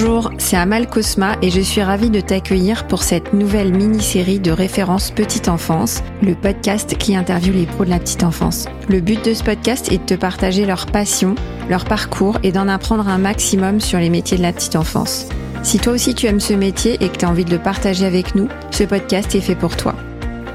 Bonjour, 0.00 0.30
c'est 0.38 0.56
Amal 0.56 0.88
Cosma 0.88 1.34
et 1.42 1.50
je 1.50 1.60
suis 1.60 1.82
ravie 1.82 2.08
de 2.08 2.20
t'accueillir 2.20 2.86
pour 2.86 3.02
cette 3.02 3.32
nouvelle 3.32 3.76
mini-série 3.76 4.38
de 4.38 4.52
références 4.52 5.10
petite 5.10 5.48
enfance, 5.48 6.04
le 6.22 6.36
podcast 6.36 6.96
qui 6.96 7.16
interviewe 7.16 7.54
les 7.54 7.66
pros 7.66 7.84
de 7.84 7.90
la 7.90 7.98
petite 7.98 8.22
enfance. 8.22 8.66
Le 8.88 9.00
but 9.00 9.24
de 9.24 9.34
ce 9.34 9.42
podcast 9.42 9.90
est 9.90 9.98
de 9.98 10.04
te 10.04 10.14
partager 10.14 10.66
leur 10.66 10.86
passion, 10.86 11.34
leur 11.68 11.84
parcours 11.84 12.38
et 12.44 12.52
d'en 12.52 12.68
apprendre 12.68 13.08
un 13.08 13.18
maximum 13.18 13.80
sur 13.80 13.98
les 13.98 14.08
métiers 14.08 14.36
de 14.36 14.42
la 14.42 14.52
petite 14.52 14.76
enfance. 14.76 15.26
Si 15.64 15.80
toi 15.80 15.94
aussi 15.94 16.14
tu 16.14 16.26
aimes 16.26 16.38
ce 16.38 16.54
métier 16.54 16.96
et 17.00 17.08
que 17.08 17.16
tu 17.16 17.24
as 17.24 17.30
envie 17.30 17.44
de 17.44 17.50
le 17.50 17.58
partager 17.58 18.06
avec 18.06 18.36
nous, 18.36 18.46
ce 18.70 18.84
podcast 18.84 19.34
est 19.34 19.40
fait 19.40 19.56
pour 19.56 19.76
toi. 19.76 19.96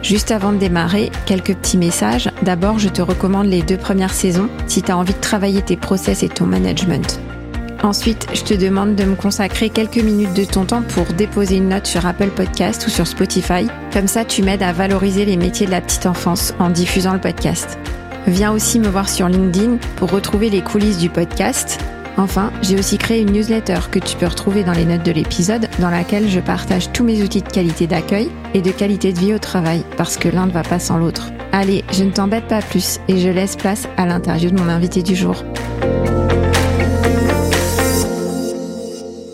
Juste 0.02 0.32
avant 0.32 0.54
de 0.54 0.58
démarrer, 0.58 1.12
quelques 1.26 1.56
petits 1.56 1.78
messages. 1.78 2.32
D'abord, 2.44 2.80
je 2.80 2.88
te 2.88 3.02
recommande 3.02 3.48
les 3.48 3.62
deux 3.62 3.78
premières 3.78 4.14
saisons 4.14 4.48
si 4.68 4.82
tu 4.82 4.92
as 4.92 4.98
envie 4.98 5.14
de 5.14 5.20
travailler 5.20 5.62
tes 5.62 5.76
process 5.76 6.24
et 6.24 6.30
ton 6.30 6.46
management. 6.46 7.20
Ensuite, 7.84 8.28
je 8.34 8.44
te 8.44 8.54
demande 8.54 8.96
de 8.96 9.04
me 9.04 9.16
consacrer 9.16 9.70
quelques 9.70 9.98
minutes 9.98 10.34
de 10.34 10.46
ton 10.46 10.66
temps 10.66 10.82
pour 10.82 11.06
déposer 11.14 11.58
une 11.58 11.70
note 11.70 11.86
sur 11.86 12.06
Apple 12.06 12.30
Podcast 12.30 12.88
ou 12.88 12.90
sur 12.90 13.06
Spotify. 13.06 13.68
Comme 13.92 14.08
ça, 14.08 14.24
tu 14.24 14.42
m'aides 14.42 14.64
à 14.64 14.72
valoriser 14.72 15.26
les 15.26 15.38
métiers 15.38 15.66
de 15.66 15.72
la 15.72 15.82
petite 15.82 16.06
enfance 16.06 16.54
en 16.60 16.70
diffusant 16.70 17.14
le 17.14 17.20
podcast. 17.20 17.78
Viens 18.26 18.54
aussi 18.54 18.80
me 18.80 18.88
voir 18.88 19.10
sur 19.10 19.28
LinkedIn 19.28 19.78
pour 19.98 20.12
retrouver 20.12 20.50
les 20.50 20.62
coulisses 20.62 20.98
du 20.98 21.10
podcast 21.10 21.78
Enfin, 22.18 22.52
j'ai 22.62 22.78
aussi 22.78 22.98
créé 22.98 23.22
une 23.22 23.32
newsletter 23.32 23.80
que 23.92 24.00
tu 24.00 24.16
peux 24.16 24.28
retrouver 24.28 24.64
dans 24.64 24.74
les 24.74 24.86
notes 24.86 25.04
de 25.04 25.12
l'épisode, 25.12 25.68
dans 25.80 25.90
laquelle 25.90 26.30
je 26.30 26.40
partage 26.40 26.92
tous 26.92 27.04
mes 27.04 27.24
outils 27.24 27.42
de 27.42 27.50
qualité 27.50 27.88
d'accueil 27.88 28.30
et 28.54 28.62
de 28.62 28.72
qualité 28.72 29.14
de 29.14 29.20
vie 29.20 29.34
au 29.34 29.40
travail, 29.40 29.84
parce 29.98 30.18
que 30.18 30.30
l'un 30.30 30.46
ne 30.46 30.52
va 30.52 30.64
pas 30.64 30.80
sans 30.80 30.98
l'autre. 30.98 31.32
Allez, 31.52 31.84
je 31.92 32.04
ne 32.04 32.12
t'embête 32.12 32.48
pas 32.48 32.62
plus 32.62 33.00
et 33.08 33.18
je 33.18 33.30
laisse 33.30 33.56
place 33.56 33.88
à 33.98 34.06
l'interview 34.06 34.52
de 34.52 34.60
mon 34.60 34.70
invité 34.70 35.02
du 35.02 35.16
jour. 35.16 35.44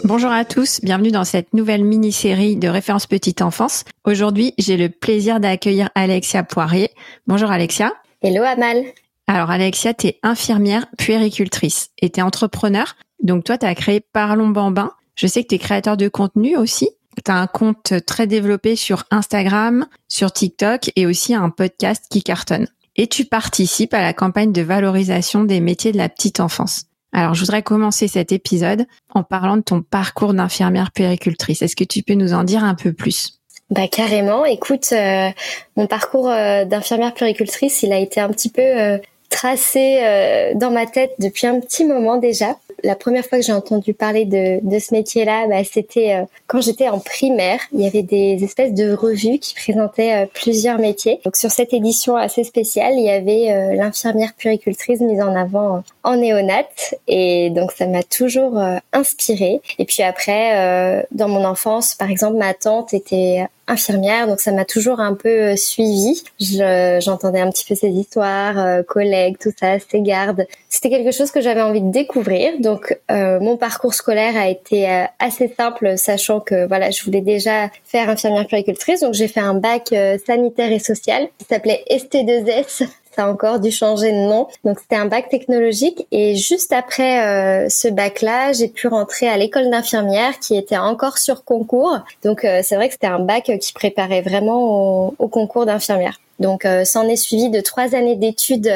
Bonjour 0.05 0.31
à 0.31 0.45
tous, 0.45 0.79
bienvenue 0.81 1.11
dans 1.11 1.25
cette 1.25 1.53
nouvelle 1.53 1.83
mini-série 1.83 2.55
de 2.55 2.69
références 2.69 3.05
petite 3.05 3.41
enfance. 3.41 3.83
Aujourd'hui, 4.05 4.53
j'ai 4.57 4.77
le 4.77 4.87
plaisir 4.89 5.41
d'accueillir 5.41 5.89
Alexia 5.93 6.43
Poirier. 6.43 6.89
Bonjour 7.27 7.51
Alexia. 7.51 7.93
Hello 8.21 8.43
Amal. 8.43 8.83
Alors 9.27 9.51
Alexia, 9.51 9.93
tu 9.93 10.07
es 10.07 10.19
infirmière 10.23 10.87
puéricultrice 10.97 11.89
et 12.01 12.09
tu 12.09 12.21
es 12.21 12.23
entrepreneur. 12.23 12.95
Donc 13.21 13.43
toi, 13.43 13.57
tu 13.57 13.65
as 13.65 13.75
créé 13.75 13.99
Parlons 13.99 14.47
Bambin. 14.47 14.91
Je 15.15 15.27
sais 15.27 15.43
que 15.43 15.49
tu 15.49 15.55
es 15.55 15.59
créateur 15.59 15.97
de 15.97 16.07
contenu 16.07 16.55
aussi. 16.55 16.89
Tu 17.23 17.29
as 17.29 17.35
un 17.35 17.47
compte 17.47 17.93
très 18.05 18.25
développé 18.25 18.77
sur 18.77 19.03
Instagram, 19.11 19.85
sur 20.07 20.31
TikTok 20.31 20.91
et 20.95 21.05
aussi 21.07 21.33
un 21.33 21.49
podcast 21.49 22.05
qui 22.09 22.23
cartonne. 22.23 22.67
Et 22.95 23.07
tu 23.07 23.25
participes 23.25 23.93
à 23.93 24.01
la 24.01 24.13
campagne 24.13 24.53
de 24.53 24.61
valorisation 24.61 25.43
des 25.43 25.59
métiers 25.59 25.91
de 25.91 25.97
la 25.97 26.09
petite 26.09 26.39
enfance. 26.39 26.88
Alors, 27.11 27.33
je 27.33 27.41
voudrais 27.41 27.63
commencer 27.63 28.07
cet 28.07 28.31
épisode 28.31 28.85
en 29.13 29.23
parlant 29.23 29.57
de 29.57 29.61
ton 29.61 29.81
parcours 29.81 30.33
d'infirmière 30.33 30.91
puéricultrice. 30.91 31.61
Est-ce 31.61 31.75
que 31.75 31.83
tu 31.83 32.03
peux 32.03 32.13
nous 32.13 32.33
en 32.33 32.43
dire 32.43 32.63
un 32.63 32.75
peu 32.75 32.93
plus? 32.93 33.39
Bah 33.69 33.87
carrément. 33.87 34.45
Écoute, 34.45 34.89
euh, 34.93 35.29
mon 35.75 35.85
parcours 35.85 36.29
euh, 36.29 36.65
d'infirmière 36.65 37.13
puéricultrice, 37.13 37.83
il 37.83 37.93
a 37.93 37.99
été 37.99 38.19
un 38.19 38.29
petit 38.29 38.49
peu 38.49 38.61
euh, 38.61 38.97
tracé 39.29 40.01
dans 40.55 40.71
ma 40.71 40.87
tête 40.87 41.11
depuis 41.19 41.45
un 41.45 41.59
petit 41.59 41.85
moment 41.85 42.17
déjà. 42.17 42.57
La 42.83 42.95
première 42.95 43.25
fois 43.25 43.39
que 43.39 43.45
j'ai 43.45 43.53
entendu 43.53 43.93
parler 43.93 44.25
de, 44.25 44.59
de 44.61 44.79
ce 44.79 44.93
métier-là, 44.93 45.47
bah, 45.47 45.63
c'était 45.63 46.15
euh, 46.15 46.25
quand 46.47 46.61
j'étais 46.61 46.89
en 46.89 46.99
primaire. 46.99 47.59
Il 47.73 47.81
y 47.81 47.87
avait 47.87 48.03
des 48.03 48.43
espèces 48.43 48.73
de 48.73 48.93
revues 48.93 49.39
qui 49.39 49.53
présentaient 49.55 50.23
euh, 50.23 50.25
plusieurs 50.33 50.79
métiers. 50.79 51.19
Donc 51.25 51.35
sur 51.35 51.51
cette 51.51 51.73
édition 51.73 52.15
assez 52.15 52.43
spéciale, 52.43 52.93
il 52.95 53.03
y 53.03 53.09
avait 53.09 53.75
l'infirmière 53.75 54.33
puricultrice 54.37 54.99
mise 55.01 55.21
en 55.21 55.35
avant 55.35 55.83
en 56.03 56.17
néonat. 56.17 56.67
Et 57.07 57.49
donc 57.51 57.71
ça 57.71 57.87
m'a 57.87 58.03
toujours 58.03 58.59
inspirée. 58.93 59.61
Et 59.77 59.85
puis 59.85 60.03
après, 60.03 61.05
dans 61.11 61.27
mon 61.27 61.45
enfance, 61.45 61.95
par 61.95 62.09
exemple, 62.09 62.37
ma 62.37 62.53
tante 62.53 62.93
était 62.93 63.45
infirmière, 63.69 64.27
donc 64.27 64.39
ça 64.39 64.51
m'a 64.51 64.65
toujours 64.65 64.99
un 64.99 65.13
peu 65.13 65.29
euh, 65.29 65.55
suivi. 65.55 66.23
J'entendais 66.39 67.39
un 67.39 67.49
petit 67.49 67.65
peu 67.65 67.75
ces 67.75 67.89
histoires, 67.89 68.57
euh, 68.57 68.83
collègues, 68.83 69.37
tout 69.39 69.51
ça, 69.57 69.77
ces 69.79 70.01
gardes. 70.01 70.47
C'était 70.67 70.89
quelque 70.89 71.11
chose 71.11 71.31
que 71.31 71.41
j'avais 71.41 71.61
envie 71.61 71.81
de 71.81 71.91
découvrir. 71.91 72.59
Donc 72.59 72.97
euh, 73.11 73.39
mon 73.39 73.57
parcours 73.57 73.93
scolaire 73.93 74.35
a 74.35 74.49
été 74.49 74.87
assez 75.19 75.53
simple, 75.55 75.97
sachant 75.97 76.39
que 76.39 76.67
voilà, 76.67 76.91
je 76.91 77.03
voulais 77.03 77.21
déjà 77.21 77.69
faire 77.85 78.09
infirmière 78.09 78.47
puéricultrice, 78.47 79.01
donc 79.01 79.13
j'ai 79.13 79.27
fait 79.27 79.39
un 79.39 79.53
bac 79.53 79.93
sanitaire 80.25 80.71
et 80.71 80.79
social 80.79 81.27
qui 81.37 81.45
s'appelait 81.45 81.83
ST2S 81.89 82.87
ça 83.15 83.25
a 83.25 83.29
encore 83.29 83.59
dû 83.59 83.71
changer 83.71 84.11
de 84.11 84.17
nom. 84.17 84.47
Donc 84.63 84.79
c'était 84.79 84.95
un 84.95 85.05
bac 85.05 85.29
technologique 85.29 86.07
et 86.11 86.35
juste 86.35 86.71
après 86.73 87.25
euh, 87.25 87.69
ce 87.69 87.87
bac-là, 87.87 88.53
j'ai 88.53 88.67
pu 88.67 88.87
rentrer 88.87 89.27
à 89.27 89.37
l'école 89.37 89.69
d'infirmière 89.69 90.39
qui 90.39 90.55
était 90.55 90.77
encore 90.77 91.17
sur 91.17 91.43
concours. 91.43 91.99
Donc 92.23 92.45
euh, 92.45 92.61
c'est 92.63 92.75
vrai 92.75 92.87
que 92.87 92.93
c'était 92.93 93.07
un 93.07 93.19
bac 93.19 93.51
qui 93.59 93.73
préparait 93.73 94.21
vraiment 94.21 95.13
au, 95.17 95.27
concours 95.27 95.65
d'infirmière. 95.65 96.19
Donc, 96.39 96.63
euh, 96.63 96.85
s'en 96.85 97.05
est 97.09 97.17
suivi 97.17 97.49
de 97.49 97.59
trois 97.59 97.95
années 97.95 98.15
d'études 98.15 98.69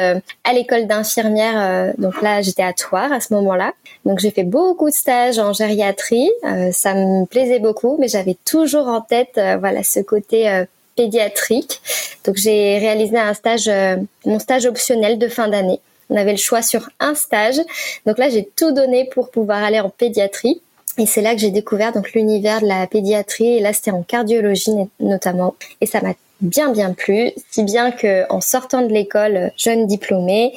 à 0.44 0.52
l'école 0.52 0.86
d'infirmière. 0.86 1.94
donc 1.96 2.20
là, 2.20 2.42
j'étais 2.42 2.62
à 2.62 2.74
Toire 2.74 3.10
à 3.10 3.20
ce 3.20 3.32
moment-là. 3.32 3.72
Donc, 4.04 4.18
j'ai 4.18 4.30
fait 4.30 4.44
beaucoup 4.44 4.90
de 4.90 4.94
stages 4.94 5.38
en 5.38 5.54
gériatrie. 5.54 6.30
ça 6.72 6.94
me 6.94 7.24
plaisait 7.24 7.60
beaucoup, 7.60 7.96
mais 7.98 8.06
j'avais 8.06 8.36
toujours 8.44 8.88
en 8.88 9.00
tête, 9.00 9.40
voilà, 9.60 9.82
ce 9.82 10.00
côté 10.00 10.66
pédiatrique. 10.96 11.80
Donc 12.24 12.36
j'ai 12.36 12.78
réalisé 12.78 13.18
un 13.18 13.34
stage, 13.34 13.68
euh, 13.68 13.96
mon 14.24 14.38
stage 14.38 14.66
optionnel 14.66 15.18
de 15.18 15.28
fin 15.28 15.48
d'année. 15.48 15.80
On 16.10 16.16
avait 16.16 16.32
le 16.32 16.38
choix 16.38 16.62
sur 16.62 16.88
un 17.00 17.14
stage. 17.14 17.60
Donc 18.06 18.18
là, 18.18 18.28
j'ai 18.28 18.44
tout 18.56 18.72
donné 18.72 19.06
pour 19.06 19.30
pouvoir 19.30 19.62
aller 19.62 19.80
en 19.80 19.90
pédiatrie. 19.90 20.60
Et 20.98 21.06
c'est 21.06 21.22
là 21.22 21.34
que 21.34 21.40
j'ai 21.40 21.50
découvert 21.50 21.92
donc 21.92 22.12
l'univers 22.12 22.60
de 22.60 22.66
la 22.66 22.86
pédiatrie. 22.86 23.56
Et 23.56 23.60
là, 23.60 23.72
c'était 23.72 23.90
en 23.90 24.02
cardiologie 24.02 24.70
notamment. 25.00 25.56
Et 25.80 25.86
ça 25.86 26.00
m'a 26.02 26.14
bien 26.40 26.70
bien 26.70 26.92
plu, 26.92 27.30
si 27.50 27.62
bien 27.62 27.90
que 27.90 28.30
en 28.30 28.40
sortant 28.40 28.82
de 28.82 28.92
l'école 28.92 29.52
jeune 29.56 29.86
diplômée, 29.86 30.52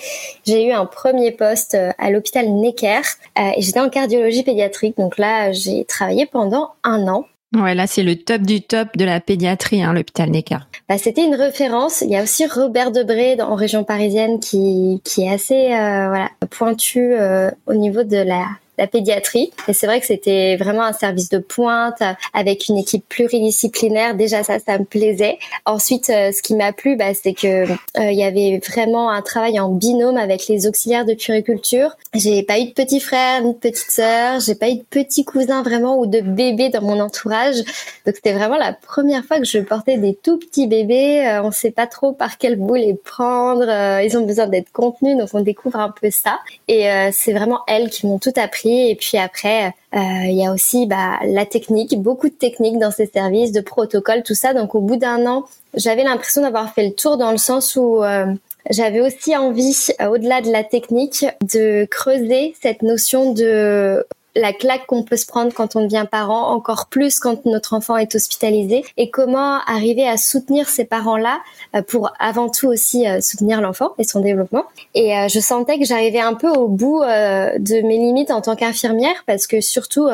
j'ai 0.45 0.65
eu 0.65 0.71
un 0.71 0.85
premier 0.85 1.31
poste 1.31 1.75
euh, 1.75 1.91
à 1.97 2.09
l'hôpital 2.09 2.49
Necker 2.49 3.01
euh, 3.39 3.51
j'étais 3.57 3.79
en 3.79 3.89
cardiologie 3.89 4.43
pédiatrique. 4.43 4.97
Donc 4.97 5.17
là, 5.17 5.51
j'ai 5.51 5.85
travaillé 5.85 6.25
pendant 6.25 6.71
un 6.83 7.07
an 7.07 7.25
Ouais, 7.55 7.75
là, 7.75 7.87
c'est 7.87 8.03
le 8.03 8.17
top 8.17 8.41
du 8.41 8.61
top 8.61 8.97
de 8.97 9.05
la 9.05 9.21
pédiatrie, 9.21 9.81
hein, 9.81 9.93
l'hôpital 9.93 10.29
Necker. 10.29 10.57
Bah, 10.89 10.97
c'était 10.97 11.25
une 11.25 11.35
référence. 11.35 12.01
Il 12.01 12.09
y 12.09 12.17
a 12.17 12.23
aussi 12.23 12.45
Robert 12.45 12.91
Debré 12.91 13.41
en 13.41 13.55
région 13.55 13.85
parisienne 13.85 14.39
qui, 14.39 15.01
est 15.17 15.29
assez 15.29 15.73
euh, 15.73 16.25
pointu 16.49 17.13
euh, 17.13 17.49
au 17.65 17.73
niveau 17.73 18.03
de 18.03 18.17
la 18.17 18.47
la 18.77 18.87
pédiatrie. 18.87 19.51
Et 19.67 19.73
c'est 19.73 19.87
vrai 19.87 19.99
que 19.99 20.05
c'était 20.05 20.55
vraiment 20.55 20.83
un 20.83 20.93
service 20.93 21.29
de 21.29 21.39
pointe 21.39 22.01
avec 22.33 22.67
une 22.67 22.77
équipe 22.77 23.07
pluridisciplinaire. 23.09 24.15
Déjà 24.15 24.43
ça, 24.43 24.59
ça 24.59 24.77
me 24.77 24.85
plaisait. 24.85 25.39
Ensuite, 25.65 26.09
euh, 26.09 26.31
ce 26.31 26.41
qui 26.41 26.55
m'a 26.55 26.73
plu, 26.73 26.95
bah, 26.95 27.13
c'est 27.13 27.33
que 27.33 27.63
euh, 27.69 27.75
il 27.95 28.17
y 28.17 28.23
avait 28.23 28.59
vraiment 28.65 29.09
un 29.09 29.21
travail 29.21 29.59
en 29.59 29.69
binôme 29.69 30.17
avec 30.17 30.47
les 30.47 30.67
auxiliaires 30.67 31.05
de 31.05 31.13
puriculture. 31.13 31.97
J'ai 32.13 32.43
pas 32.43 32.59
eu 32.59 32.65
de 32.65 32.71
petit 32.71 32.99
frère 32.99 33.41
ni 33.41 33.53
de 33.53 33.57
petite 33.57 33.89
sœur. 33.89 34.39
J'ai 34.39 34.55
pas 34.55 34.69
eu 34.69 34.75
de 34.75 34.83
petit 34.83 35.25
cousin 35.25 35.63
vraiment 35.63 35.99
ou 35.99 36.05
de 36.05 36.21
bébé 36.21 36.69
dans 36.69 36.81
mon 36.81 36.99
entourage. 36.99 37.57
Donc 38.05 38.15
c'était 38.15 38.33
vraiment 38.33 38.57
la 38.57 38.73
première 38.73 39.25
fois 39.25 39.39
que 39.39 39.45
je 39.45 39.59
portais 39.59 39.97
des 39.97 40.13
tout 40.13 40.37
petits 40.37 40.67
bébés. 40.67 41.25
Euh, 41.25 41.43
on 41.43 41.51
sait 41.51 41.71
pas 41.71 41.87
trop 41.87 42.13
par 42.13 42.37
quel 42.37 42.57
bout 42.57 42.75
les 42.75 42.93
prendre. 42.93 43.67
ils 44.03 44.17
ont 44.17 44.25
besoin 44.25 44.47
d'être 44.47 44.71
contenus, 44.71 45.17
donc 45.17 45.29
on 45.33 45.41
découvre 45.41 45.79
un 45.79 45.89
peu 45.89 46.11
ça. 46.11 46.39
Et 46.67 46.87
c'est 47.11 47.33
vraiment 47.33 47.61
elles 47.67 47.89
qui 47.89 48.05
m'ont 48.05 48.19
tout 48.19 48.33
appris 48.35 48.66
et 48.69 48.95
puis 48.95 49.17
après, 49.17 49.67
euh, 49.67 49.99
il 50.25 50.35
y 50.35 50.45
a 50.45 50.53
aussi 50.53 50.85
bah, 50.85 51.19
la 51.25 51.45
technique, 51.45 51.99
beaucoup 52.01 52.29
de 52.29 52.33
techniques 52.33 52.79
dans 52.79 52.91
ces 52.91 53.05
services, 53.07 53.51
de 53.51 53.61
protocoles, 53.61 54.23
tout 54.23 54.35
ça. 54.35 54.53
Donc 54.53 54.75
au 54.75 54.81
bout 54.81 54.97
d'un 54.97 55.25
an, 55.25 55.45
j'avais 55.73 56.03
l'impression 56.03 56.41
d'avoir 56.41 56.73
fait 56.73 56.87
le 56.87 56.93
tour 56.93 57.17
dans 57.17 57.31
le 57.31 57.37
sens 57.37 57.75
où 57.75 58.03
euh, 58.03 58.25
j'avais 58.69 59.01
aussi 59.01 59.35
envie, 59.35 59.75
euh, 60.01 60.07
au-delà 60.07 60.41
de 60.41 60.51
la 60.51 60.63
technique, 60.63 61.25
de 61.53 61.85
creuser 61.85 62.55
cette 62.61 62.81
notion 62.81 63.33
de 63.33 64.05
la 64.37 64.53
claque 64.53 64.85
qu'on 64.85 65.03
peut 65.03 65.17
se 65.17 65.25
prendre 65.25 65.53
quand 65.53 65.75
on 65.75 65.83
devient 65.83 66.05
parent, 66.09 66.51
encore 66.51 66.87
plus 66.87 67.19
quand 67.19 67.45
notre 67.45 67.73
enfant 67.73 67.97
est 67.97 68.13
hospitalisé, 68.15 68.83
et 68.97 69.09
comment 69.09 69.59
arriver 69.65 70.07
à 70.07 70.17
soutenir 70.17 70.69
ces 70.69 70.85
parents-là 70.85 71.39
euh, 71.75 71.81
pour 71.81 72.13
avant 72.19 72.49
tout 72.49 72.67
aussi 72.67 73.07
euh, 73.07 73.19
soutenir 73.21 73.61
l'enfant 73.61 73.93
et 73.97 74.03
son 74.03 74.21
développement. 74.21 74.65
Et 74.93 75.17
euh, 75.17 75.27
je 75.27 75.39
sentais 75.39 75.79
que 75.79 75.85
j'arrivais 75.85 76.19
un 76.19 76.33
peu 76.33 76.49
au 76.49 76.67
bout 76.67 77.01
de 77.01 77.81
mes 77.87 77.97
limites 77.97 78.31
en 78.31 78.41
tant 78.41 78.55
qu'infirmière 78.55 79.23
parce 79.25 79.47
que 79.47 79.61
surtout 79.61 80.07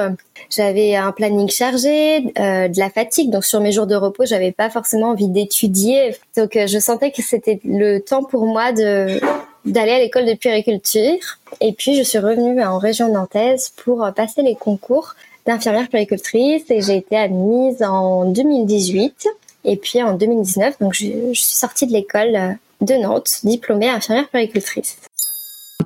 j'avais 0.50 0.96
un 0.96 1.12
planning 1.12 1.50
chargé, 1.50 2.22
de 2.22 2.80
la 2.80 2.90
fatigue, 2.90 3.30
donc 3.30 3.44
sur 3.44 3.60
mes 3.60 3.72
jours 3.72 3.88
de 3.88 3.96
repos 3.96 4.26
j'avais 4.26 4.52
pas 4.52 4.70
forcément 4.70 5.10
envie 5.10 5.28
d'étudier, 5.28 6.16
donc 6.38 6.52
je 6.56 6.80
sentais 6.80 7.12
que 7.12 7.22
c'était 7.22 7.60
le 7.66 8.00
temps 8.00 8.24
pour 8.24 8.46
moi 8.46 8.72
de 8.72 9.20
d'aller 9.66 9.92
à 9.92 10.00
l'école 10.00 10.26
de 10.26 10.34
puériculture. 10.34 11.40
Et 11.62 11.74
puis, 11.74 11.96
je 11.96 12.04
suis 12.04 12.20
revenue 12.20 12.64
en 12.64 12.78
région 12.78 13.12
nantaise 13.12 13.74
pour 13.84 14.08
passer 14.16 14.42
les 14.42 14.56
concours 14.56 15.16
d'infirmière 15.46 15.90
puéricultrice 15.90 16.64
et 16.70 16.82
j'ai 16.82 16.98
été 16.98 17.18
admise 17.18 17.84
en 17.84 18.26
2018 18.26 19.28
et 19.66 19.78
puis 19.78 20.02
en 20.02 20.14
2019. 20.14 20.80
Donc, 20.80 20.94
je, 20.94 21.06
suis 21.34 21.56
sortie 21.56 21.88
de 21.88 21.94
l'école 21.94 22.58
de 22.82 22.94
Nantes, 22.96 23.40
diplômée 23.44 23.90
infirmière 23.90 24.28
puéricultrice. 24.30 24.98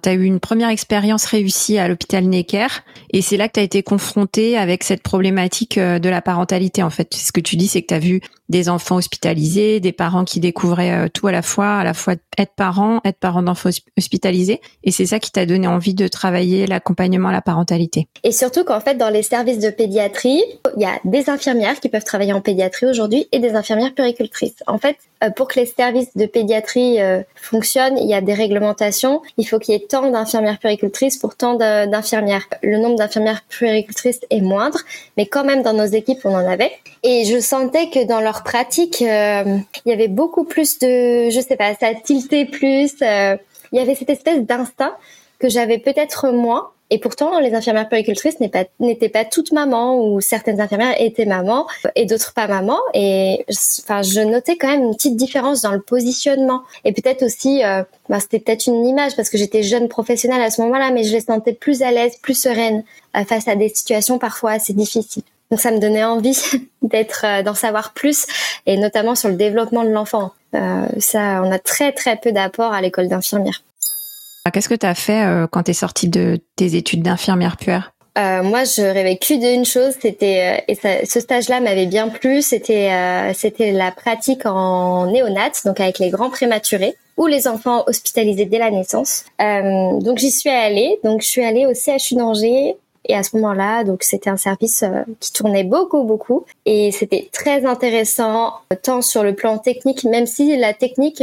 Tu 0.07 0.11
as 0.11 0.15
eu 0.15 0.23
une 0.23 0.39
première 0.39 0.69
expérience 0.69 1.25
réussie 1.25 1.77
à 1.77 1.89
l'hôpital 1.89 2.23
Necker 2.23 2.67
et 3.11 3.21
c'est 3.21 3.35
là 3.35 3.49
que 3.49 3.55
tu 3.55 3.59
as 3.59 3.63
été 3.63 3.83
confronté 3.83 4.57
avec 4.57 4.85
cette 4.85 5.03
problématique 5.03 5.77
euh, 5.77 5.99
de 5.99 6.07
la 6.07 6.21
parentalité 6.21 6.81
en 6.81 6.89
fait. 6.89 7.13
Ce 7.13 7.33
que 7.33 7.41
tu 7.41 7.57
dis 7.57 7.67
c'est 7.67 7.81
que 7.81 7.87
tu 7.87 7.93
as 7.93 7.99
vu 7.99 8.21
des 8.47 8.69
enfants 8.69 8.95
hospitalisés, 8.95 9.81
des 9.81 9.91
parents 9.91 10.23
qui 10.23 10.39
découvraient 10.39 10.93
euh, 10.93 11.07
tout 11.13 11.27
à 11.27 11.33
la 11.33 11.41
fois, 11.41 11.79
à 11.79 11.83
la 11.83 11.93
fois 11.93 12.13
être 12.37 12.53
parent, 12.55 13.01
être 13.03 13.19
parent 13.19 13.43
d'enfants 13.43 13.69
hospitalisés 13.97 14.61
et 14.85 14.91
c'est 14.91 15.07
ça 15.07 15.19
qui 15.19 15.29
t'a 15.29 15.45
donné 15.45 15.67
envie 15.67 15.93
de 15.93 16.07
travailler 16.07 16.67
l'accompagnement 16.67 17.27
à 17.27 17.33
la 17.33 17.41
parentalité. 17.41 18.07
Et 18.23 18.31
surtout 18.31 18.63
qu'en 18.63 18.79
fait 18.79 18.95
dans 18.95 19.09
les 19.09 19.23
services 19.23 19.59
de 19.59 19.71
pédiatrie, 19.71 20.41
il 20.77 20.83
y 20.83 20.85
a 20.85 20.99
des 21.03 21.29
infirmières 21.29 21.81
qui 21.81 21.89
peuvent 21.89 22.05
travailler 22.05 22.31
en 22.31 22.39
pédiatrie 22.39 22.85
aujourd'hui 22.85 23.27
et 23.33 23.39
des 23.39 23.55
infirmières 23.55 23.93
puricultrices. 23.93 24.63
En 24.67 24.77
fait, 24.77 24.95
euh, 25.23 25.29
pour 25.29 25.49
que 25.49 25.59
les 25.59 25.65
services 25.65 26.15
de 26.15 26.25
pédiatrie 26.25 26.99
fonctionnent, 27.35 27.97
il 27.97 28.07
y 28.07 28.13
a 28.13 28.21
des 28.21 28.33
réglementations, 28.33 29.21
il 29.37 29.45
faut 29.45 29.59
qu'il 29.59 29.73
y 29.73 29.77
ait 29.77 29.85
tant 29.87 30.09
d'infirmières 30.09 30.59
puricultrices 30.59 31.17
pour 31.17 31.35
tant 31.35 31.55
d'infirmières. 31.55 32.47
Le 32.63 32.77
nombre 32.77 32.95
d'infirmières 32.95 33.43
puricultrices 33.49 34.21
est 34.29 34.41
moindre, 34.41 34.79
mais 35.17 35.25
quand 35.25 35.43
même 35.43 35.63
dans 35.63 35.73
nos 35.73 35.85
équipes, 35.85 36.19
on 36.23 36.33
en 36.33 36.47
avait. 36.47 36.71
Et 37.03 37.25
je 37.25 37.39
sentais 37.39 37.89
que 37.89 38.05
dans 38.05 38.21
leur 38.21 38.43
pratique, 38.43 39.01
euh, 39.01 39.57
il 39.85 39.89
y 39.89 39.93
avait 39.93 40.07
beaucoup 40.07 40.43
plus 40.43 40.79
de, 40.79 41.29
je 41.29 41.39
sais 41.45 41.55
pas, 41.55 41.73
ça 41.75 41.93
tiltait 41.93 42.45
plus. 42.45 42.93
Euh, 43.01 43.37
il 43.71 43.77
y 43.77 43.79
avait 43.79 43.95
cette 43.95 44.09
espèce 44.09 44.41
d'instinct 44.41 44.95
que 45.39 45.49
j'avais 45.49 45.77
peut-être 45.77 46.29
moins 46.29 46.71
et 46.89 46.99
pourtant, 46.99 47.39
les 47.39 47.53
infirmières 47.53 47.89
péricultrices 47.89 48.39
n'étaient 48.39 49.09
pas, 49.09 49.25
toutes 49.25 49.51
mamans 49.51 49.99
ou 49.99 50.21
certaines 50.21 50.61
infirmières 50.61 50.95
étaient 50.99 51.25
mamans 51.25 51.67
et 51.95 52.05
d'autres 52.05 52.33
pas 52.33 52.47
mamans. 52.47 52.79
Et 52.93 53.45
enfin, 53.83 54.01
je 54.01 54.21
notais 54.21 54.55
quand 54.55 54.69
même 54.69 54.83
une 54.83 54.95
petite 54.95 55.17
différence 55.17 55.61
dans 55.61 55.73
le 55.73 55.81
positionnement. 55.81 56.61
Et 56.85 56.93
peut-être 56.93 57.23
aussi, 57.23 57.61
euh, 57.63 57.83
bah, 58.07 58.21
c'était 58.21 58.39
peut-être 58.39 58.67
une 58.67 58.85
image 58.85 59.17
parce 59.17 59.29
que 59.29 59.37
j'étais 59.37 59.63
jeune 59.63 59.89
professionnelle 59.89 60.41
à 60.41 60.49
ce 60.49 60.61
moment-là, 60.61 60.91
mais 60.91 61.03
je 61.03 61.11
les 61.11 61.19
sentais 61.19 61.51
plus 61.51 61.81
à 61.81 61.91
l'aise, 61.91 62.15
plus 62.21 62.39
sereines 62.39 62.85
euh, 63.17 63.25
face 63.25 63.49
à 63.49 63.55
des 63.57 63.67
situations 63.67 64.17
parfois 64.17 64.51
assez 64.51 64.71
difficiles. 64.71 65.23
Donc 65.51 65.59
ça 65.59 65.71
me 65.71 65.79
donnait 65.79 66.05
envie 66.05 66.39
d'être, 66.83 67.25
euh, 67.25 67.43
d'en 67.43 67.55
savoir 67.55 67.91
plus, 67.93 68.27
et 68.65 68.77
notamment 68.77 69.15
sur 69.15 69.27
le 69.27 69.35
développement 69.35 69.83
de 69.83 69.89
l'enfant. 69.89 70.31
ça, 70.99 71.41
on 71.43 71.51
a 71.51 71.59
très 71.59 71.91
très 71.91 72.15
peu 72.15 72.31
d'apports 72.31 72.73
à 72.73 72.81
l'école 72.81 73.09
d'infirmière. 73.09 73.61
Qu'est-ce 74.51 74.69
que 74.69 74.75
tu 74.75 74.85
as 74.85 74.95
fait 74.95 75.23
euh, 75.23 75.47
quand 75.47 75.63
tu 75.63 75.71
es 75.71 75.73
sortie 75.73 76.07
de 76.07 76.39
tes 76.55 76.75
études 76.75 77.03
d'infirmière 77.03 77.57
puère 77.57 77.93
euh, 78.17 78.41
moi, 78.41 78.63
je 78.63 78.81
rêvais 78.81 79.17
que 79.17 79.35
d'une 79.35 79.63
chose, 79.63 79.93
c'était 80.01 80.63
euh, 80.67 80.73
et 80.73 81.05
ce 81.05 81.19
stage-là 81.19 81.59
m'avait 81.59 81.85
bien 81.85 82.09
plu. 82.09 82.41
C'était 82.41 82.89
c'était 83.35 83.71
la 83.71 83.91
pratique 83.91 84.47
en 84.47 85.05
néonat, 85.05 85.51
donc 85.65 85.79
avec 85.79 85.99
les 85.99 86.09
grands 86.09 86.31
prématurés 86.31 86.95
ou 87.17 87.27
les 87.27 87.47
enfants 87.47 87.83
hospitalisés 87.85 88.45
dès 88.45 88.57
la 88.57 88.71
naissance. 88.71 89.25
donc 89.39 90.17
j'y 90.17 90.31
suis 90.31 90.49
allée. 90.49 90.97
Donc 91.03 91.21
je 91.21 91.27
suis 91.27 91.45
allée 91.45 91.67
au 91.67 91.75
CHU 91.75 92.15
d'Angers 92.15 92.75
et 93.05 93.13
à 93.13 93.21
ce 93.21 93.35
moment-là, 93.35 93.83
donc 93.83 94.01
c'était 94.01 94.31
un 94.31 94.37
service 94.37 94.83
qui 95.19 95.31
tournait 95.31 95.63
beaucoup, 95.63 96.01
beaucoup. 96.03 96.43
Et 96.65 96.91
c'était 96.91 97.29
très 97.31 97.67
intéressant, 97.67 98.53
tant 98.81 99.03
sur 99.03 99.21
le 99.21 99.35
plan 99.35 99.59
technique, 99.59 100.05
même 100.05 100.25
si 100.25 100.57
la 100.57 100.73
technique, 100.73 101.21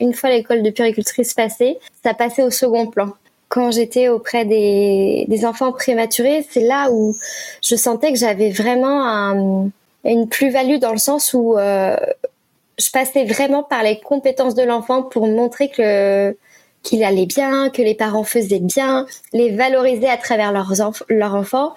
une 0.00 0.14
fois 0.14 0.30
l'école 0.30 0.62
de 0.62 0.70
puricultrice 0.70 1.34
passée, 1.34 1.78
ça 2.04 2.14
passait 2.14 2.42
au 2.42 2.50
second 2.50 2.86
plan. 2.86 3.12
Quand 3.48 3.70
j'étais 3.70 4.08
auprès 4.08 4.44
des, 4.44 5.44
enfants 5.44 5.72
prématurés, 5.72 6.44
c'est 6.50 6.64
là 6.64 6.90
où 6.90 7.14
je 7.62 7.76
sentais 7.76 8.12
que 8.12 8.18
j'avais 8.18 8.50
vraiment 8.50 9.06
un, 9.06 9.70
une 10.04 10.28
plus-value 10.28 10.78
dans 10.78 10.92
le 10.92 10.98
sens 10.98 11.32
où 11.32 11.56
euh, 11.56 11.96
je 12.78 12.90
passais 12.90 13.24
vraiment 13.24 13.62
par 13.62 13.82
les 13.82 14.00
compétences 14.00 14.54
de 14.54 14.62
l'enfant 14.62 15.02
pour 15.02 15.26
montrer 15.26 15.68
que 15.68 16.36
qu'il 16.82 17.02
allait 17.02 17.26
bien, 17.26 17.68
que 17.68 17.82
les 17.82 17.94
parents 17.94 18.22
faisaient 18.22 18.60
bien, 18.60 19.06
les 19.32 19.50
valoriser 19.50 20.08
à 20.08 20.16
travers 20.16 20.52
leurs, 20.52 20.72
leurs 21.08 21.34
enfants. 21.34 21.74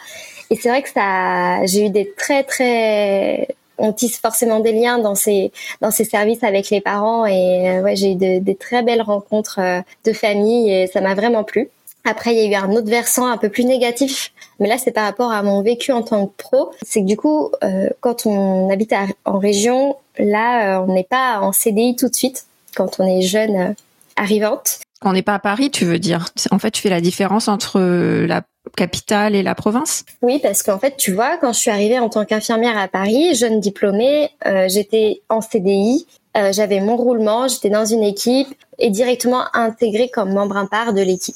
Et 0.52 0.56
c'est 0.56 0.70
vrai 0.70 0.84
que 0.84 0.90
ça, 0.90 1.66
j'ai 1.66 1.88
eu 1.88 1.90
des 1.90 2.14
très 2.16 2.44
très, 2.44 3.48
on 3.80 3.94
tisse 3.94 4.20
forcément 4.20 4.60
des 4.60 4.72
liens 4.72 5.00
dans 5.00 5.16
ces 5.16 5.52
dans 5.82 5.92
ces 5.92 6.04
services 6.06 6.44
avec 6.44 6.70
les 6.70 6.82
parents 6.82 7.26
et 7.26 7.70
euh, 7.70 7.82
ouais, 7.82 7.96
j'ai 7.96 8.12
eu 8.12 8.16
des 8.16 8.56
très 8.56 8.84
belles 8.84 9.02
rencontres 9.02 9.60
euh, 9.60 9.82
de 10.06 10.14
famille 10.14 10.72
et 10.72 10.88
ça 10.88 11.02
m'a 11.02 11.16
vraiment 11.16 11.44
plu. 11.44 11.70
Après, 12.06 12.34
il 12.34 12.40
y 12.40 12.56
a 12.56 12.60
eu 12.60 12.64
un 12.64 12.72
autre 12.72 12.90
versant 12.90 13.28
un 13.28 13.38
peu 13.38 13.50
plus 13.50 13.66
négatif, 13.66 14.32
mais 14.60 14.70
là, 14.70 14.78
c'est 14.78 14.92
par 14.92 15.04
rapport 15.04 15.32
à 15.32 15.44
mon 15.44 15.62
vécu 15.62 15.92
en 15.92 16.02
tant 16.02 16.28
que 16.28 16.32
pro. 16.38 16.72
C'est 16.82 17.02
que 17.02 17.06
du 17.06 17.18
coup, 17.18 17.52
euh, 17.64 17.90
quand 18.00 18.26
on 18.26 18.70
habite 18.70 18.94
en 19.26 19.38
région, 19.38 19.98
là, 20.18 20.82
on 20.82 20.94
n'est 20.94 21.04
pas 21.04 21.40
en 21.42 21.52
CDI 21.52 21.96
tout 21.98 22.08
de 22.08 22.16
suite 22.16 22.46
quand 22.76 23.00
on 23.00 23.06
est 23.06 23.22
jeune 23.22 23.76
arrivante. 24.16 24.80
Quand 25.02 25.10
on 25.10 25.14
n'est 25.14 25.24
pas 25.24 25.36
à 25.36 25.40
Paris, 25.40 25.72
tu 25.72 25.86
veux 25.86 26.00
dire? 26.00 26.28
En 26.52 26.60
fait, 26.60 26.72
tu 26.72 26.82
fais 26.82 26.90
la 26.90 27.02
différence 27.02 27.48
entre 27.48 27.80
la 27.80 28.44
capitale 28.76 29.36
et 29.36 29.44
la 29.44 29.56
province 29.56 30.06
Oui, 30.22 30.40
parce 30.42 30.64
qu'en 30.64 30.80
fait, 30.80 30.96
tu 30.98 31.14
vois, 31.14 31.38
quand 31.38 31.54
je 31.54 31.60
suis 31.60 31.72
arrivée 31.72 32.00
en 32.00 32.10
tant 32.10 32.26
qu'infirmière 32.26 32.78
à 32.78 32.88
Paris, 32.88 33.36
jeune 33.36 33.60
diplômée, 33.60 34.30
euh, 34.46 34.68
j'étais 34.68 35.22
en 35.30 35.42
CDI, 35.42 36.06
euh, 36.38 36.52
j'avais 36.52 36.80
mon 36.80 36.96
roulement, 36.96 37.48
j'étais 37.48 37.70
dans 37.70 37.86
une 37.86 38.04
équipe 38.04 38.48
et 38.78 38.90
directement 38.90 39.44
intégrée 39.54 40.10
comme 40.10 40.34
membre 40.34 40.68
part 40.70 40.94
de 40.94 41.02
l'équipe. 41.02 41.36